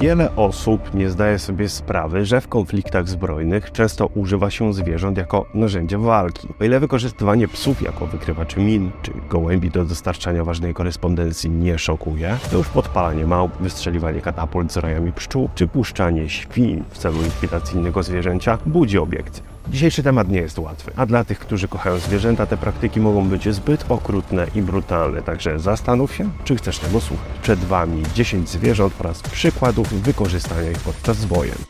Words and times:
Wiele 0.00 0.36
osób 0.36 0.94
nie 0.94 1.10
zdaje 1.10 1.38
sobie 1.38 1.68
sprawy, 1.68 2.24
że 2.24 2.40
w 2.40 2.48
konfliktach 2.48 3.08
zbrojnych 3.08 3.72
często 3.72 4.06
używa 4.06 4.50
się 4.50 4.74
zwierząt 4.74 5.18
jako 5.18 5.46
narzędzia 5.54 5.98
walki. 5.98 6.48
O 6.60 6.64
ile 6.64 6.80
wykorzystywanie 6.80 7.48
psów 7.48 7.82
jako 7.82 8.06
wykrywaczy 8.06 8.60
min 8.60 8.90
czy 9.02 9.12
gołębi 9.28 9.70
do 9.70 9.84
dostarczania 9.84 10.44
ważnej 10.44 10.74
korespondencji 10.74 11.50
nie 11.50 11.78
szokuje, 11.78 12.36
to 12.50 12.56
już 12.56 12.68
podpalanie 12.68 13.26
małp, 13.26 13.52
wystrzeliwanie 13.60 14.20
katapult 14.20 14.72
z 14.72 14.76
rajami 14.76 15.12
pszczół 15.12 15.48
czy 15.54 15.68
puszczanie 15.68 16.28
świń 16.28 16.84
w 16.90 16.98
celu 16.98 17.22
likwidacji 17.22 17.78
innego 17.78 18.02
zwierzęcia 18.02 18.58
budzi 18.66 18.98
obiekcje. 18.98 19.59
Dzisiejszy 19.68 20.02
temat 20.02 20.28
nie 20.28 20.38
jest 20.38 20.58
łatwy, 20.58 20.92
a 20.96 21.06
dla 21.06 21.24
tych, 21.24 21.38
którzy 21.38 21.68
kochają 21.68 21.98
zwierzęta, 21.98 22.46
te 22.46 22.56
praktyki 22.56 23.00
mogą 23.00 23.28
być 23.28 23.54
zbyt 23.54 23.84
okrutne 23.88 24.46
i 24.54 24.62
brutalne, 24.62 25.22
także 25.22 25.58
zastanów 25.58 26.14
się, 26.14 26.30
czy 26.44 26.56
chcesz 26.56 26.78
tego 26.78 27.00
słuchać. 27.00 27.28
Przed 27.42 27.58
Wami 27.58 28.02
10 28.14 28.48
zwierząt 28.48 28.94
oraz 29.00 29.22
przykładów 29.22 30.02
wykorzystania 30.02 30.70
ich 30.70 30.78
podczas 30.78 31.24
wojen. 31.24 31.69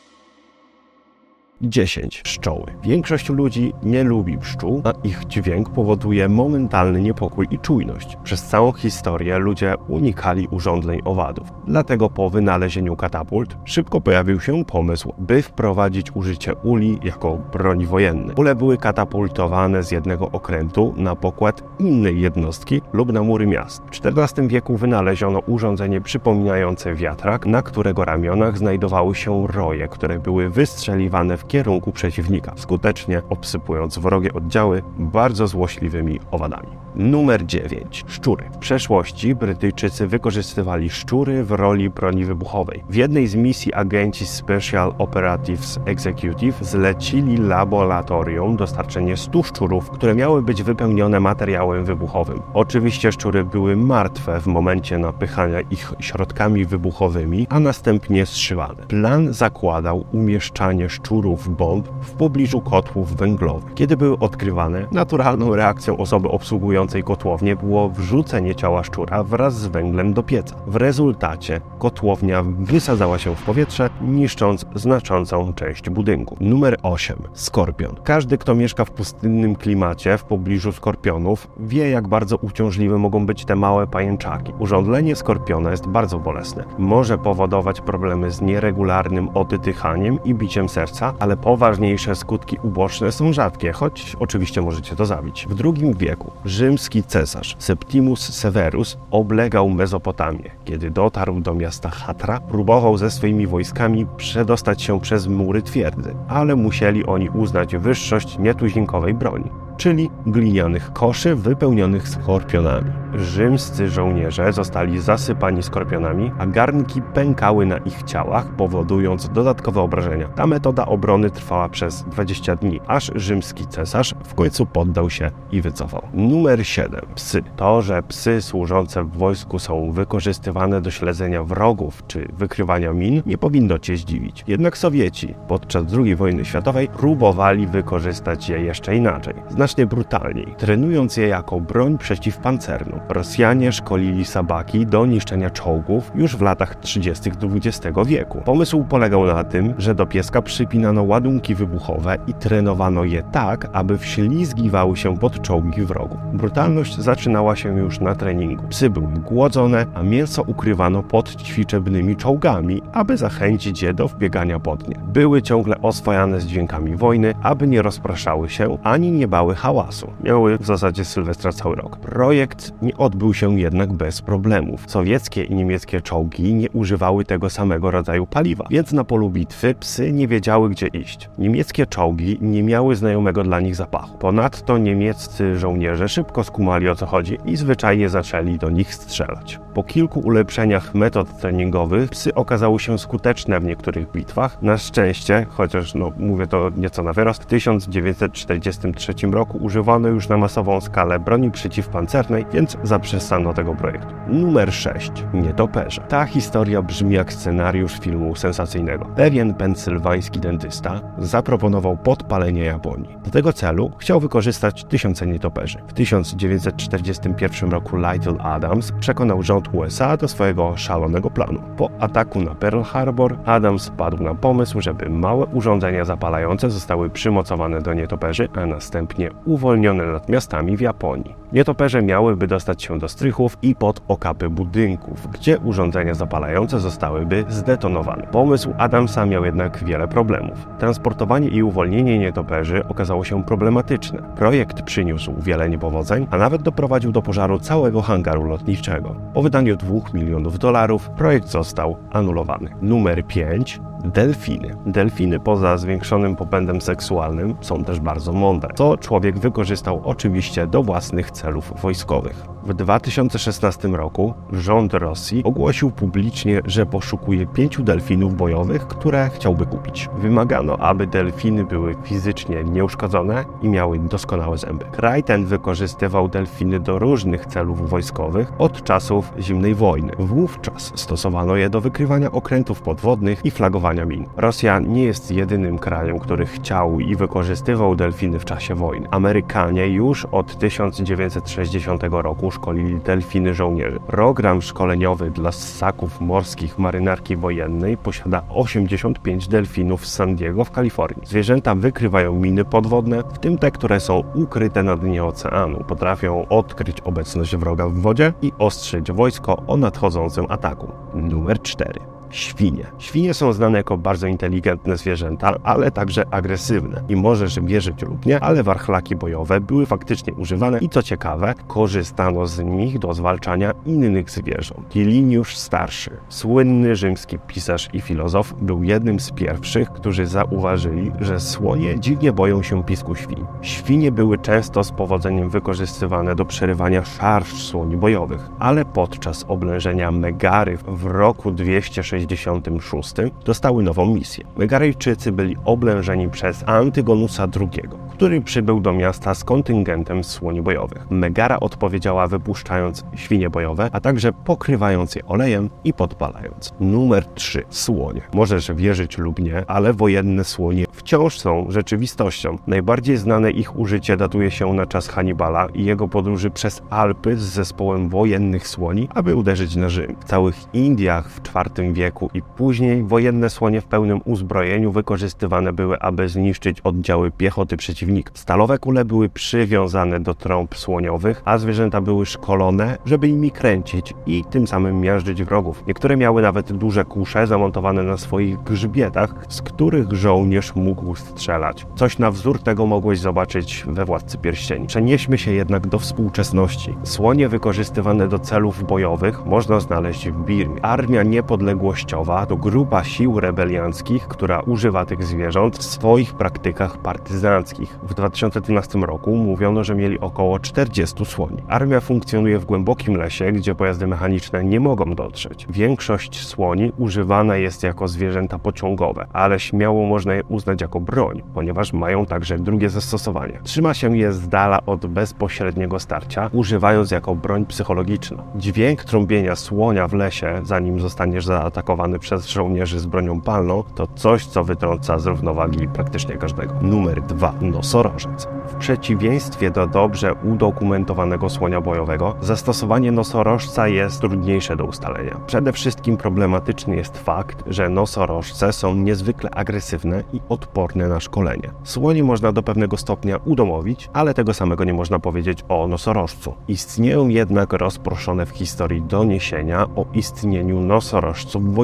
10. 1.62 2.22
Pszczoły. 2.22 2.66
Większość 2.82 3.28
ludzi 3.28 3.72
nie 3.82 4.04
lubi 4.04 4.38
pszczół, 4.38 4.82
a 4.84 4.92
ich 5.06 5.24
dźwięk 5.26 5.70
powoduje 5.70 6.28
momentalny 6.28 7.00
niepokój 7.00 7.46
i 7.50 7.58
czujność. 7.58 8.16
Przez 8.22 8.42
całą 8.42 8.72
historię 8.72 9.38
ludzie 9.38 9.74
unikali 9.88 10.48
urządzeń 10.50 11.00
owadów. 11.04 11.48
Dlatego 11.66 12.10
po 12.10 12.30
wynalezieniu 12.30 12.96
katapult 12.96 13.56
szybko 13.64 14.00
pojawił 14.00 14.40
się 14.40 14.64
pomysł, 14.64 15.12
by 15.18 15.42
wprowadzić 15.42 16.16
użycie 16.16 16.54
uli 16.54 16.98
jako 17.04 17.38
broń 17.52 17.86
wojennej. 17.86 18.36
Ule 18.36 18.54
były 18.54 18.76
katapultowane 18.76 19.82
z 19.82 19.90
jednego 19.90 20.30
okrętu 20.30 20.94
na 20.96 21.16
pokład 21.16 21.62
innej 21.78 22.20
jednostki 22.20 22.80
lub 22.92 23.12
na 23.12 23.22
mury 23.22 23.46
miast. 23.46 23.82
W 23.82 24.06
XIV 24.06 24.48
wieku 24.48 24.76
wynaleziono 24.76 25.38
urządzenie 25.38 26.00
przypominające 26.00 26.94
wiatrak, 26.94 27.46
na 27.46 27.62
którego 27.62 28.04
ramionach 28.04 28.58
znajdowały 28.58 29.14
się 29.14 29.46
roje, 29.46 29.88
które 29.88 30.18
były 30.18 30.50
wystrzeliwane 30.50 31.36
w 31.36 31.49
kierunku 31.50 31.92
przeciwnika, 31.92 32.52
skutecznie 32.56 33.22
obsypując 33.28 33.98
wrogie 33.98 34.32
oddziały 34.32 34.82
bardzo 34.98 35.46
złośliwymi 35.46 36.20
owadami. 36.30 36.68
Numer 36.94 37.46
9. 37.46 38.04
Szczury. 38.06 38.44
W 38.52 38.58
przeszłości 38.58 39.34
Brytyjczycy 39.34 40.06
wykorzystywali 40.06 40.90
szczury 40.90 41.44
w 41.44 41.50
roli 41.50 41.90
broni 41.90 42.24
wybuchowej. 42.24 42.84
W 42.88 42.94
jednej 42.94 43.26
z 43.26 43.34
misji 43.34 43.74
agenci 43.74 44.26
Special 44.26 44.94
Operatives 44.98 45.80
Executive 45.86 46.64
zlecili 46.64 47.36
laboratorium 47.36 48.56
dostarczenie 48.56 49.16
100 49.16 49.42
szczurów, 49.42 49.90
które 49.90 50.14
miały 50.14 50.42
być 50.42 50.62
wypełnione 50.62 51.20
materiałem 51.20 51.84
wybuchowym. 51.84 52.42
Oczywiście 52.54 53.12
szczury 53.12 53.44
były 53.44 53.76
martwe 53.76 54.40
w 54.40 54.46
momencie 54.46 54.98
napychania 54.98 55.60
ich 55.60 55.92
środkami 55.98 56.64
wybuchowymi, 56.64 57.46
a 57.50 57.60
następnie 57.60 58.26
zszywane. 58.26 58.86
Plan 58.88 59.32
zakładał 59.32 60.04
umieszczanie 60.12 60.88
szczurów 60.88 61.39
bomb 61.48 61.88
w 62.00 62.10
pobliżu 62.10 62.60
kotłów 62.60 63.16
węglowych. 63.16 63.74
Kiedy 63.74 63.96
były 63.96 64.18
odkrywane, 64.18 64.86
naturalną 64.92 65.54
reakcją 65.54 65.96
osoby 65.96 66.28
obsługującej 66.28 67.02
kotłownię 67.02 67.56
było 67.56 67.88
wrzucenie 67.88 68.54
ciała 68.54 68.84
szczura 68.84 69.24
wraz 69.24 69.54
z 69.54 69.66
węglem 69.66 70.12
do 70.12 70.22
pieca. 70.22 70.56
W 70.66 70.76
rezultacie 70.76 71.60
kotłownia 71.78 72.42
wysadzała 72.42 73.18
się 73.18 73.36
w 73.36 73.42
powietrze, 73.42 73.90
niszcząc 74.00 74.66
znaczącą 74.74 75.52
część 75.52 75.90
budynku. 75.90 76.36
Numer 76.40 76.78
8. 76.82 77.16
Skorpion. 77.32 77.94
Każdy, 78.04 78.38
kto 78.38 78.54
mieszka 78.54 78.84
w 78.84 78.90
pustynnym 78.90 79.56
klimacie 79.56 80.18
w 80.18 80.24
pobliżu 80.24 80.72
skorpionów, 80.72 81.48
wie 81.58 81.90
jak 81.90 82.08
bardzo 82.08 82.36
uciążliwe 82.36 82.98
mogą 82.98 83.26
być 83.26 83.44
te 83.44 83.56
małe 83.56 83.86
pajęczaki. 83.86 84.52
Urządzenie 84.58 85.16
skorpiona 85.16 85.70
jest 85.70 85.86
bardzo 85.86 86.18
bolesne. 86.18 86.64
Może 86.78 87.18
powodować 87.18 87.80
problemy 87.80 88.30
z 88.30 88.40
nieregularnym 88.40 89.28
odytychaniem 89.34 90.18
i 90.24 90.34
biciem 90.34 90.68
serca, 90.68 91.14
ale 91.18 91.29
poważniejsze 91.36 92.16
skutki 92.16 92.56
uboczne 92.62 93.12
są 93.12 93.32
rzadkie, 93.32 93.72
choć 93.72 94.16
oczywiście 94.20 94.62
możecie 94.62 94.96
to 94.96 95.06
zabić. 95.06 95.46
W 95.50 95.64
II 95.64 95.94
wieku 95.94 96.30
rzymski 96.44 97.02
cesarz 97.02 97.56
Septimus 97.58 98.34
Severus 98.34 98.98
oblegał 99.10 99.68
Mezopotamię. 99.68 100.50
Kiedy 100.64 100.90
dotarł 100.90 101.40
do 101.40 101.54
miasta 101.54 101.90
Hatra, 101.90 102.40
próbował 102.40 102.98
ze 102.98 103.10
swoimi 103.10 103.46
wojskami 103.46 104.06
przedostać 104.16 104.82
się 104.82 105.00
przez 105.00 105.26
mury 105.26 105.62
twierdzy, 105.62 106.14
ale 106.28 106.56
musieli 106.56 107.06
oni 107.06 107.30
uznać 107.30 107.76
wyższość 107.76 108.38
nietuzinkowej 108.38 109.14
broni 109.14 109.50
czyli 109.80 110.10
glinianych 110.26 110.92
koszy 110.92 111.36
wypełnionych 111.36 112.08
skorpionami. 112.08 112.90
Rzymscy 113.14 113.88
żołnierze 113.88 114.52
zostali 114.52 115.00
zasypani 115.00 115.62
skorpionami, 115.62 116.32
a 116.38 116.46
garnki 116.46 117.02
pękały 117.02 117.66
na 117.66 117.76
ich 117.78 118.02
ciałach, 118.02 118.56
powodując 118.56 119.28
dodatkowe 119.28 119.80
obrażenia. 119.80 120.28
Ta 120.28 120.46
metoda 120.46 120.86
obrony 120.86 121.30
trwała 121.30 121.68
przez 121.68 122.02
20 122.02 122.56
dni, 122.56 122.80
aż 122.86 123.10
rzymski 123.14 123.66
cesarz 123.66 124.14
w 124.24 124.34
końcu 124.34 124.66
poddał 124.66 125.10
się 125.10 125.30
i 125.52 125.60
wycofał. 125.60 126.02
Numer 126.14 126.66
7. 126.66 127.00
Psy. 127.14 127.42
To, 127.56 127.82
że 127.82 128.02
psy 128.02 128.42
służące 128.42 129.04
w 129.04 129.16
wojsku 129.16 129.58
są 129.58 129.92
wykorzystywane 129.92 130.80
do 130.80 130.90
śledzenia 130.90 131.44
wrogów 131.44 132.02
czy 132.06 132.28
wykrywania 132.32 132.92
min, 132.92 133.22
nie 133.26 133.38
powinno 133.38 133.78
Cię 133.78 133.96
zdziwić. 133.96 134.44
Jednak 134.48 134.78
Sowieci 134.78 135.34
podczas 135.48 135.84
II 135.98 136.16
wojny 136.16 136.44
światowej 136.44 136.88
próbowali 136.88 137.66
wykorzystać 137.66 138.48
je 138.48 138.60
jeszcze 138.60 138.96
inaczej. 138.96 139.34
Znasz 139.48 139.69
znacznie 139.70 139.86
brutalniej, 139.86 140.54
trenując 140.58 141.16
je 141.16 141.28
jako 141.28 141.60
broń 141.60 141.98
przeciwpancerną. 141.98 143.00
Rosjanie 143.08 143.72
szkolili 143.72 144.24
sabaki 144.24 144.86
do 144.86 145.06
niszczenia 145.06 145.50
czołgów 145.50 146.12
już 146.14 146.36
w 146.36 146.42
latach 146.42 146.76
30. 146.76 147.30
XX 147.30 147.98
wieku. 148.06 148.42
Pomysł 148.44 148.84
polegał 148.84 149.26
na 149.26 149.44
tym, 149.44 149.74
że 149.78 149.94
do 149.94 150.06
pieska 150.06 150.42
przypinano 150.42 151.02
ładunki 151.02 151.54
wybuchowe 151.54 152.18
i 152.26 152.34
trenowano 152.34 153.04
je 153.04 153.22
tak, 153.22 153.68
aby 153.72 153.98
wślizgiwały 153.98 154.96
się 154.96 155.18
pod 155.18 155.42
czołgi 155.42 155.84
wrogów. 155.84 156.18
Brutalność 156.32 156.98
zaczynała 156.98 157.56
się 157.56 157.78
już 157.78 158.00
na 158.00 158.14
treningu. 158.14 158.68
Psy 158.68 158.90
były 158.90 159.06
głodzone, 159.06 159.86
a 159.94 160.02
mięso 160.02 160.42
ukrywano 160.42 161.02
pod 161.02 161.36
ćwiczebnymi 161.36 162.16
czołgami, 162.16 162.82
aby 162.92 163.16
zachęcić 163.16 163.82
je 163.82 163.94
do 163.94 164.08
wbiegania 164.08 164.58
pod 164.58 164.88
nie. 164.88 164.96
Były 165.06 165.42
ciągle 165.42 165.82
oswajane 165.82 166.40
z 166.40 166.46
dźwiękami 166.46 166.96
wojny, 166.96 167.34
aby 167.42 167.66
nie 167.66 167.82
rozpraszały 167.82 168.48
się 168.48 168.78
ani 168.82 169.12
nie 169.12 169.28
bały 169.28 169.54
hałasu. 169.60 170.12
Miały 170.24 170.58
w 170.58 170.66
zasadzie 170.66 171.04
Sylwestra 171.04 171.52
cały 171.52 171.76
rok. 171.76 171.96
Projekt 171.96 172.72
nie 172.82 172.96
odbył 172.96 173.34
się 173.34 173.60
jednak 173.60 173.92
bez 173.92 174.22
problemów. 174.22 174.84
Sowieckie 174.86 175.44
i 175.44 175.54
niemieckie 175.54 176.00
czołgi 176.00 176.54
nie 176.54 176.70
używały 176.70 177.24
tego 177.24 177.50
samego 177.50 177.90
rodzaju 177.90 178.26
paliwa, 178.26 178.64
więc 178.70 178.92
na 178.92 179.04
polu 179.04 179.30
bitwy 179.30 179.74
psy 179.74 180.12
nie 180.12 180.28
wiedziały 180.28 180.70
gdzie 180.70 180.86
iść. 180.86 181.28
Niemieckie 181.38 181.86
czołgi 181.86 182.38
nie 182.40 182.62
miały 182.62 182.96
znajomego 182.96 183.42
dla 183.42 183.60
nich 183.60 183.76
zapachu. 183.76 184.18
Ponadto 184.18 184.78
niemieccy 184.78 185.58
żołnierze 185.58 186.08
szybko 186.08 186.44
skumali 186.44 186.88
o 186.88 186.94
co 186.94 187.06
chodzi 187.06 187.38
i 187.44 187.56
zwyczajnie 187.56 188.08
zaczęli 188.08 188.58
do 188.58 188.70
nich 188.70 188.94
strzelać. 188.94 189.60
Po 189.74 189.82
kilku 189.82 190.20
ulepszeniach 190.20 190.94
metod 190.94 191.40
treningowych 191.40 192.10
psy 192.10 192.34
okazały 192.34 192.80
się 192.80 192.98
skuteczne 192.98 193.60
w 193.60 193.64
niektórych 193.64 194.12
bitwach. 194.12 194.62
Na 194.62 194.78
szczęście, 194.78 195.46
chociaż 195.50 195.94
no, 195.94 196.12
mówię 196.18 196.46
to 196.46 196.70
nieco 196.76 197.02
na 197.02 197.12
wyrost, 197.12 197.42
w 197.42 197.46
1943 197.46 199.12
roku 199.32 199.39
roku 199.40 199.58
używano 199.58 200.08
już 200.08 200.28
na 200.28 200.36
masową 200.36 200.80
skalę 200.80 201.18
broni 201.18 201.50
przeciwpancernej, 201.50 202.46
więc 202.52 202.76
zaprzestano 202.82 203.54
tego 203.54 203.74
projektu. 203.74 204.14
Numer 204.28 204.72
6. 204.72 205.12
Nietoperze. 205.34 206.00
Ta 206.08 206.24
historia 206.24 206.82
brzmi 206.82 207.14
jak 207.14 207.32
scenariusz 207.32 207.98
filmu 208.00 208.36
sensacyjnego. 208.36 209.04
Pewien 209.04 209.54
pensylwański 209.54 210.40
dentysta 210.40 211.00
zaproponował 211.18 211.96
podpalenie 211.96 212.64
Japonii. 212.64 213.16
Do 213.24 213.30
tego 213.30 213.52
celu 213.52 213.90
chciał 213.98 214.20
wykorzystać 214.20 214.84
tysiące 214.84 215.26
nietoperzy. 215.26 215.78
W 215.88 215.92
1941 215.92 217.70
roku 217.70 217.96
Lytle 217.96 218.42
Adams 218.42 218.92
przekonał 218.92 219.42
rząd 219.42 219.68
USA 219.72 220.16
do 220.16 220.28
swojego 220.28 220.76
szalonego 220.76 221.30
planu. 221.30 221.60
Po 221.76 221.90
ataku 222.00 222.40
na 222.40 222.54
Pearl 222.54 222.82
Harbor 222.82 223.36
Adams 223.44 223.86
wpadł 223.86 224.22
na 224.22 224.34
pomysł, 224.34 224.80
żeby 224.80 225.10
małe 225.10 225.46
urządzenia 225.46 226.04
zapalające 226.04 226.70
zostały 226.70 227.10
przymocowane 227.10 227.82
do 227.82 227.94
nietoperzy, 227.94 228.48
a 228.54 228.66
następnie 228.66 229.29
uwolnione 229.44 230.06
nad 230.06 230.28
miastami 230.28 230.76
w 230.76 230.80
Japonii. 230.80 231.34
Nietoperze 231.52 232.02
miałyby 232.02 232.46
dostać 232.46 232.82
się 232.82 232.98
do 232.98 233.08
strychów 233.08 233.56
i 233.62 233.74
pod 233.74 234.00
okapy 234.08 234.48
budynków, 234.48 235.28
gdzie 235.32 235.58
urządzenia 235.58 236.14
zapalające 236.14 236.80
zostałyby 236.80 237.44
zdetonowane. 237.48 238.26
Pomysł 238.26 238.74
Adamsa 238.78 239.26
miał 239.26 239.44
jednak 239.44 239.84
wiele 239.84 240.08
problemów. 240.08 240.66
Transportowanie 240.78 241.48
i 241.48 241.62
uwolnienie 241.62 242.18
nietoperzy 242.18 242.88
okazało 242.88 243.24
się 243.24 243.44
problematyczne. 243.44 244.22
Projekt 244.36 244.82
przyniósł 244.82 245.34
wiele 245.38 245.70
niepowodzeń, 245.70 246.26
a 246.30 246.38
nawet 246.38 246.62
doprowadził 246.62 247.12
do 247.12 247.22
pożaru 247.22 247.58
całego 247.58 248.02
hangaru 248.02 248.44
lotniczego. 248.44 249.14
Po 249.34 249.42
wydaniu 249.42 249.76
2 249.76 249.94
milionów 250.14 250.58
dolarów 250.58 251.10
projekt 251.10 251.48
został 251.48 251.96
anulowany. 252.12 252.70
Numer 252.82 253.26
5 253.26 253.80
Delfiny. 254.04 254.76
Delfiny 254.86 255.40
poza 255.40 255.78
zwiększonym 255.78 256.36
popędem 256.36 256.80
seksualnym 256.80 257.54
są 257.60 257.84
też 257.84 258.00
bardzo 258.00 258.32
mądre, 258.32 258.74
co 258.74 258.96
człowiek 258.96 259.38
wykorzystał 259.38 260.00
oczywiście 260.04 260.66
do 260.66 260.82
własnych 260.82 261.30
celów 261.30 261.80
wojskowych. 261.82 262.44
W 262.64 262.74
2016 262.74 263.88
roku 263.88 264.34
rząd 264.52 264.94
Rosji 264.94 265.44
ogłosił 265.44 265.90
publicznie, 265.90 266.60
że 266.64 266.86
poszukuje 266.86 267.46
pięciu 267.46 267.82
delfinów 267.82 268.36
bojowych, 268.36 268.86
które 268.86 269.30
chciałby 269.34 269.66
kupić. 269.66 270.08
Wymagano, 270.18 270.78
aby 270.78 271.06
delfiny 271.06 271.64
były 271.64 271.94
fizycznie 272.04 272.64
nieuszkodzone 272.64 273.44
i 273.62 273.68
miały 273.68 273.98
doskonałe 273.98 274.58
zęby. 274.58 274.84
Kraj 274.84 275.22
ten 275.22 275.44
wykorzystywał 275.44 276.28
delfiny 276.28 276.80
do 276.80 276.98
różnych 276.98 277.46
celów 277.46 277.90
wojskowych 277.90 278.52
od 278.58 278.84
czasów 278.84 279.32
zimnej 279.38 279.74
wojny. 279.74 280.12
Wówczas 280.18 280.92
stosowano 280.94 281.56
je 281.56 281.70
do 281.70 281.80
wykrywania 281.80 282.32
okrętów 282.32 282.82
podwodnych 282.82 283.44
i 283.44 283.50
flagowania 283.50 284.04
min. 284.04 284.26
Rosja 284.36 284.78
nie 284.78 285.04
jest 285.04 285.30
jedynym 285.30 285.78
krajem, 285.78 286.18
który 286.18 286.46
chciał 286.46 287.00
i 287.00 287.16
wykorzystywał 287.16 287.96
delfiny 287.96 288.38
w 288.38 288.44
czasie 288.44 288.74
wojny. 288.74 289.08
Amerykanie 289.10 289.88
już 289.88 290.24
od 290.24 290.58
1960 290.58 292.02
roku 292.10 292.49
szkolili 292.50 293.00
delfiny 293.00 293.54
żołnierzy. 293.54 294.00
Program 294.06 294.62
szkoleniowy 294.62 295.30
dla 295.30 295.52
ssaków 295.52 296.20
morskich 296.20 296.78
marynarki 296.78 297.36
wojennej 297.36 297.96
posiada 297.96 298.42
85 298.48 299.48
delfinów 299.48 300.06
z 300.06 300.12
San 300.12 300.36
Diego 300.36 300.64
w 300.64 300.70
Kalifornii. 300.70 301.26
Zwierzęta 301.26 301.74
wykrywają 301.74 302.34
miny 302.34 302.64
podwodne, 302.64 303.22
w 303.34 303.38
tym 303.38 303.58
te, 303.58 303.70
które 303.70 304.00
są 304.00 304.22
ukryte 304.34 304.82
na 304.82 304.96
dnie 304.96 305.24
oceanu. 305.24 305.84
Potrafią 305.88 306.48
odkryć 306.48 307.00
obecność 307.00 307.56
wroga 307.56 307.88
w 307.88 307.94
wodzie 307.94 308.32
i 308.42 308.52
ostrzyć 308.58 309.12
wojsko 309.12 309.62
o 309.66 309.76
nadchodzącym 309.76 310.46
ataku. 310.48 310.92
Numer 311.14 311.62
4 311.62 312.19
świnie. 312.30 312.86
Świnie 312.98 313.34
są 313.34 313.52
znane 313.52 313.78
jako 313.78 313.98
bardzo 313.98 314.26
inteligentne 314.26 314.96
zwierzęta, 314.96 315.54
ale 315.62 315.90
także 315.90 316.24
agresywne. 316.30 317.02
I 317.08 317.16
możesz 317.16 317.60
wierzyć 317.60 318.02
lub 318.02 318.26
nie, 318.26 318.40
ale 318.40 318.62
warchlaki 318.62 319.16
bojowe 319.16 319.60
były 319.60 319.86
faktycznie 319.86 320.32
używane 320.34 320.78
i 320.78 320.88
co 320.88 321.02
ciekawe, 321.02 321.54
korzystano 321.66 322.46
z 322.46 322.58
nich 322.58 322.98
do 322.98 323.14
zwalczania 323.14 323.72
innych 323.86 324.30
zwierząt. 324.30 324.88
Kiliniusz 324.88 325.56
Starszy, 325.56 326.10
słynny 326.28 326.96
rzymski 326.96 327.38
pisarz 327.46 327.88
i 327.92 328.00
filozof, 328.00 328.54
był 328.60 328.82
jednym 328.82 329.20
z 329.20 329.30
pierwszych, 329.30 329.90
którzy 329.90 330.26
zauważyli, 330.26 331.12
że 331.20 331.40
słonie 331.40 332.00
dziwnie 332.00 332.32
boją 332.32 332.62
się 332.62 332.84
pisku 332.84 333.14
świń. 333.14 333.44
Świnie 333.62 334.12
były 334.12 334.38
często 334.38 334.84
z 334.84 334.92
powodzeniem 334.92 335.50
wykorzystywane 335.50 336.34
do 336.34 336.44
przerywania 336.44 337.04
szarż 337.04 337.52
słoni 337.52 337.96
bojowych, 337.96 338.48
ale 338.58 338.84
podczas 338.84 339.44
oblężenia 339.48 340.10
Megary 340.10 340.76
w 340.76 341.06
roku 341.06 341.50
260 341.50 342.19
1966 342.26 343.32
dostały 343.44 343.82
nową 343.82 344.06
misję. 344.06 344.44
Megarejczycy 344.56 345.32
byli 345.32 345.56
oblężeni 345.64 346.28
przez 346.28 346.64
Antygonusa 346.66 347.46
II, 347.60 347.88
który 348.10 348.40
przybył 348.40 348.80
do 348.80 348.92
miasta 348.92 349.34
z 349.34 349.44
kontyngentem 349.44 350.24
słoni 350.24 350.62
bojowych. 350.62 351.10
Megara 351.10 351.60
odpowiedziała 351.60 352.26
wypuszczając 352.26 353.04
świnie 353.14 353.50
bojowe, 353.50 353.88
a 353.92 354.00
także 354.00 354.32
pokrywając 354.32 355.14
je 355.14 355.26
olejem 355.26 355.70
i 355.84 355.92
podpalając. 355.92 356.72
Numer 356.80 357.24
3. 357.24 357.62
Słonie. 357.70 358.20
Możesz 358.34 358.72
wierzyć 358.72 359.18
lub 359.18 359.38
nie, 359.38 359.64
ale 359.66 359.92
wojenne 359.92 360.44
słonie 360.44 360.84
wciąż 360.92 361.38
są 361.38 361.66
rzeczywistością. 361.68 362.58
Najbardziej 362.66 363.16
znane 363.16 363.50
ich 363.50 363.78
użycie 363.78 364.16
datuje 364.16 364.50
się 364.50 364.72
na 364.72 364.86
czas 364.86 365.08
Hannibala 365.08 365.68
i 365.74 365.84
jego 365.84 366.08
podróży 366.08 366.50
przez 366.50 366.82
Alpy 366.90 367.36
z 367.36 367.42
zespołem 367.42 368.08
wojennych 368.08 368.68
słoni, 368.68 369.08
aby 369.14 369.36
uderzyć 369.36 369.76
na 369.76 369.88
Rzym. 369.88 370.16
W 370.20 370.24
całych 370.24 370.56
Indiach 370.72 371.30
w 371.30 371.40
IV 371.40 371.92
wieku 371.92 372.09
wieku 372.10 372.30
i 372.34 372.42
później 372.42 373.02
wojenne 373.02 373.50
słonie 373.50 373.80
w 373.80 373.84
pełnym 373.84 374.20
uzbrojeniu 374.24 374.92
wykorzystywane 374.92 375.72
były, 375.72 375.98
aby 375.98 376.28
zniszczyć 376.28 376.80
oddziały 376.80 377.30
piechoty 377.30 377.76
przeciwnika. 377.76 378.32
Stalowe 378.34 378.78
kule 378.78 379.04
były 379.04 379.28
przywiązane 379.28 380.20
do 380.20 380.34
trąb 380.34 380.76
słoniowych, 380.76 381.42
a 381.44 381.58
zwierzęta 381.58 382.00
były 382.00 382.26
szkolone, 382.26 382.98
żeby 383.04 383.32
nimi 383.32 383.50
kręcić 383.50 384.14
i 384.26 384.44
tym 384.50 384.66
samym 384.66 385.00
miażdżyć 385.00 385.44
wrogów. 385.44 385.84
Niektóre 385.86 386.16
miały 386.16 386.42
nawet 386.42 386.72
duże 386.72 387.04
kusze 387.04 387.46
zamontowane 387.46 388.02
na 388.02 388.16
swoich 388.16 388.62
grzbietach, 388.62 389.34
z 389.48 389.62
których 389.62 390.12
żołnierz 390.12 390.74
mógł 390.74 391.14
strzelać. 391.14 391.86
Coś 391.96 392.18
na 392.18 392.30
wzór 392.30 392.62
tego 392.62 392.86
mogłeś 392.86 393.18
zobaczyć 393.18 393.84
we 393.88 394.04
Władcy 394.04 394.38
Pierścieni. 394.38 394.86
Przenieśmy 394.86 395.38
się 395.38 395.52
jednak 395.52 395.86
do 395.86 395.98
współczesności. 395.98 396.94
Słonie 397.02 397.48
wykorzystywane 397.48 398.28
do 398.28 398.38
celów 398.38 398.86
bojowych 398.86 399.46
można 399.46 399.80
znaleźć 399.80 400.28
w 400.28 400.44
Birmie. 400.44 400.84
Armia 400.84 401.22
Niepodległości 401.22 401.99
Wolnościowa 402.00 402.46
to 402.46 402.56
grupa 402.56 403.04
sił 403.04 403.40
rebelianckich, 403.40 404.28
która 404.28 404.60
używa 404.60 405.04
tych 405.04 405.24
zwierząt 405.24 405.78
w 405.78 405.82
swoich 405.82 406.34
praktykach 406.34 406.98
partyzanckich. 406.98 407.98
W 408.02 408.14
2012 408.14 408.98
roku 408.98 409.36
mówiono, 409.36 409.84
że 409.84 409.94
mieli 409.94 410.20
około 410.20 410.58
40 410.58 411.24
słoni. 411.24 411.62
Armia 411.68 412.00
funkcjonuje 412.00 412.58
w 412.58 412.64
głębokim 412.64 413.16
lesie, 413.16 413.52
gdzie 413.52 413.74
pojazdy 413.74 414.06
mechaniczne 414.06 414.64
nie 414.64 414.80
mogą 414.80 415.14
dotrzeć. 415.14 415.66
Większość 415.70 416.46
słoni 416.46 416.92
używana 416.98 417.56
jest 417.56 417.82
jako 417.82 418.08
zwierzęta 418.08 418.58
pociągowe, 418.58 419.26
ale 419.32 419.60
śmiało 419.60 420.06
można 420.06 420.34
je 420.34 420.44
uznać 420.44 420.80
jako 420.80 421.00
broń, 421.00 421.42
ponieważ 421.54 421.92
mają 421.92 422.26
także 422.26 422.58
drugie 422.58 422.90
zastosowanie. 422.90 423.60
Trzyma 423.62 423.94
się 423.94 424.16
je 424.16 424.32
z 424.32 424.48
dala 424.48 424.86
od 424.86 425.06
bezpośredniego 425.06 425.98
starcia, 425.98 426.50
używając 426.52 427.10
jako 427.10 427.34
broń 427.34 427.66
psychologiczna. 427.66 428.42
Dźwięk 428.56 429.04
trąbienia 429.04 429.56
słonia 429.56 430.08
w 430.08 430.12
lesie, 430.12 430.60
zanim 430.62 431.00
zostaniesz 431.00 431.46
zaatakowany, 431.46 431.89
atakowany 431.90 432.18
przez 432.18 432.48
żołnierzy 432.48 433.00
z 433.00 433.06
bronią 433.06 433.40
palną, 433.40 433.84
to 433.94 434.06
coś, 434.06 434.46
co 434.46 434.64
wytrąca 434.64 435.18
z 435.18 435.26
równowagi 435.26 435.88
praktycznie 435.88 436.36
każdego. 436.36 436.74
Numer 436.82 437.22
2. 437.22 437.54
Nosorożec. 437.60 438.48
W 438.66 438.74
przeciwieństwie 438.74 439.70
do 439.70 439.86
dobrze 439.86 440.34
udokumentowanego 440.34 441.48
słonia 441.48 441.80
bojowego, 441.80 442.34
zastosowanie 442.40 443.12
nosorożca 443.12 443.88
jest 443.88 444.20
trudniejsze 444.20 444.76
do 444.76 444.84
ustalenia. 444.84 445.40
Przede 445.46 445.72
wszystkim 445.72 446.16
problematyczny 446.16 446.96
jest 446.96 447.18
fakt, 447.18 447.64
że 447.66 447.88
nosorożce 447.88 448.72
są 448.72 448.94
niezwykle 448.94 449.50
agresywne 449.50 450.24
i 450.32 450.40
odporne 450.48 451.08
na 451.08 451.20
szkolenie. 451.20 451.70
Słoni 451.84 452.22
można 452.22 452.52
do 452.52 452.62
pewnego 452.62 452.96
stopnia 452.96 453.36
udomowić, 453.44 454.10
ale 454.12 454.34
tego 454.34 454.54
samego 454.54 454.84
nie 454.84 454.94
można 454.94 455.18
powiedzieć 455.18 455.64
o 455.68 455.86
nosorożcu. 455.86 456.54
Istnieją 456.68 457.28
jednak 457.28 457.72
rozproszone 457.72 458.46
w 458.46 458.50
historii 458.50 459.02
doniesienia 459.02 459.86
o 459.96 460.06
istnieniu 460.14 460.80
nosorożców 460.80 461.74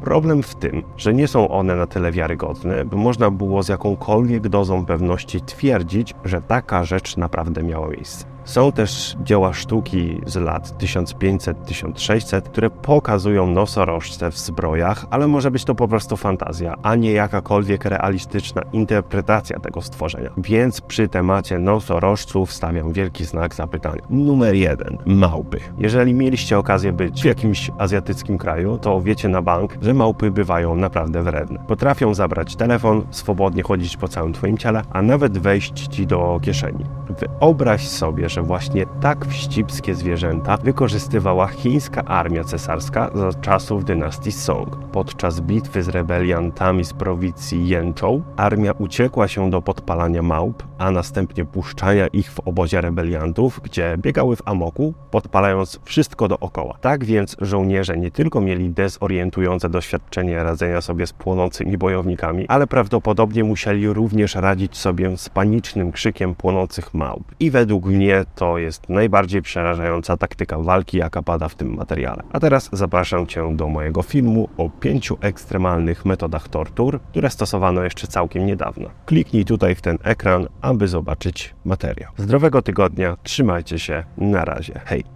Problem 0.00 0.42
w 0.42 0.54
tym, 0.54 0.82
że 0.96 1.14
nie 1.14 1.28
są 1.28 1.48
one 1.48 1.76
na 1.76 1.86
tyle 1.86 2.12
wiarygodne, 2.12 2.84
by 2.84 2.96
można 2.96 3.30
było 3.30 3.62
z 3.62 3.68
jakąkolwiek 3.68 4.48
dozą 4.48 4.86
pewności 4.86 5.40
twierdzić, 5.40 6.14
że 6.24 6.42
taka 6.42 6.84
rzecz 6.84 7.16
naprawdę 7.16 7.62
miała 7.62 7.88
miejsce. 7.88 8.35
Są 8.46 8.72
też 8.72 9.16
dzieła 9.24 9.52
sztuki 9.52 10.20
z 10.26 10.36
lat 10.36 10.82
1500-1600, 10.82 12.42
które 12.42 12.70
pokazują 12.70 13.46
nosorożce 13.46 14.30
w 14.30 14.38
zbrojach, 14.38 15.06
ale 15.10 15.26
może 15.26 15.50
być 15.50 15.64
to 15.64 15.74
po 15.74 15.88
prostu 15.88 16.16
fantazja, 16.16 16.74
a 16.82 16.94
nie 16.94 17.12
jakakolwiek 17.12 17.84
realistyczna 17.84 18.62
interpretacja 18.72 19.58
tego 19.58 19.82
stworzenia. 19.82 20.30
Więc 20.36 20.80
przy 20.80 21.08
temacie 21.08 21.58
nosorożców 21.58 22.52
stawiam 22.52 22.92
wielki 22.92 23.24
znak 23.24 23.54
zapytania. 23.54 24.02
Numer 24.10 24.54
jeden. 24.54 24.98
Małpy. 25.06 25.58
Jeżeli 25.78 26.14
mieliście 26.14 26.58
okazję 26.58 26.92
być 26.92 27.22
w 27.22 27.24
jakimś 27.24 27.70
azjatyckim 27.78 28.38
kraju, 28.38 28.78
to 28.78 29.00
wiecie 29.00 29.28
na 29.28 29.42
bank, 29.42 29.78
że 29.82 29.94
małpy 29.94 30.30
bywają 30.30 30.76
naprawdę 30.76 31.22
wredne. 31.22 31.58
Potrafią 31.68 32.14
zabrać 32.14 32.56
telefon, 32.56 33.06
swobodnie 33.10 33.62
chodzić 33.62 33.96
po 33.96 34.08
całym 34.08 34.32
twoim 34.32 34.58
ciele, 34.58 34.82
a 34.90 35.02
nawet 35.02 35.38
wejść 35.38 35.86
ci 35.88 36.06
do 36.06 36.40
kieszeni. 36.42 36.84
Wyobraź 37.18 37.88
sobie, 37.88 38.28
że 38.28 38.42
właśnie 38.42 38.86
tak 39.00 39.26
wścibskie 39.26 39.94
zwierzęta 39.94 40.56
wykorzystywała 40.56 41.46
chińska 41.46 42.04
armia 42.04 42.44
cesarska 42.44 43.10
za 43.14 43.32
czasów 43.32 43.84
dynastii 43.84 44.32
Song. 44.32 44.78
Podczas 44.92 45.40
bitwy 45.40 45.82
z 45.82 45.88
rebeliantami 45.88 46.84
z 46.84 46.92
prowincji 46.92 47.68
Jęczą 47.68 48.22
armia 48.36 48.72
uciekła 48.72 49.28
się 49.28 49.50
do 49.50 49.62
podpalania 49.62 50.22
małp, 50.22 50.62
a 50.78 50.90
następnie 50.90 51.44
puszczania 51.44 52.06
ich 52.06 52.32
w 52.32 52.40
obozie 52.40 52.80
rebeliantów, 52.80 53.60
gdzie 53.64 53.96
biegały 53.98 54.36
w 54.36 54.48
amoku, 54.48 54.94
podpalając 55.10 55.80
wszystko 55.84 56.28
dookoła. 56.28 56.78
Tak 56.80 57.04
więc 57.04 57.36
żołnierze 57.40 57.96
nie 57.96 58.10
tylko 58.10 58.40
mieli 58.40 58.70
dezorientujące 58.70 59.68
doświadczenie 59.68 60.42
radzenia 60.42 60.80
sobie 60.80 61.06
z 61.06 61.12
płonącymi 61.12 61.78
bojownikami, 61.78 62.48
ale 62.48 62.66
prawdopodobnie 62.66 63.44
musieli 63.44 63.88
również 63.88 64.34
radzić 64.34 64.76
sobie 64.76 65.16
z 65.16 65.28
panicznym 65.28 65.92
krzykiem 65.92 66.34
płonących 66.34 66.94
małp. 67.06 67.34
I 67.40 67.50
według 67.50 67.84
mnie 67.86 68.24
to 68.34 68.58
jest 68.58 68.88
najbardziej 68.88 69.42
przerażająca 69.42 70.16
taktyka 70.16 70.58
walki, 70.58 70.98
jaka 70.98 71.22
pada 71.22 71.48
w 71.48 71.54
tym 71.54 71.74
materiale. 71.74 72.22
A 72.32 72.40
teraz 72.40 72.70
zapraszam 72.72 73.26
Cię 73.26 73.56
do 73.56 73.68
mojego 73.68 74.02
filmu 74.02 74.48
o 74.56 74.70
pięciu 74.70 75.18
ekstremalnych 75.20 76.04
metodach 76.04 76.48
tortur, 76.48 77.00
które 77.00 77.30
stosowano 77.30 77.84
jeszcze 77.84 78.06
całkiem 78.06 78.46
niedawno. 78.46 78.90
Kliknij 79.06 79.44
tutaj 79.44 79.74
w 79.74 79.80
ten 79.80 79.98
ekran, 80.02 80.46
aby 80.60 80.88
zobaczyć 80.88 81.54
materiał. 81.64 82.12
Zdrowego 82.16 82.62
tygodnia, 82.62 83.16
trzymajcie 83.22 83.78
się, 83.78 84.04
na 84.18 84.44
razie, 84.44 84.80
hej! 84.84 85.04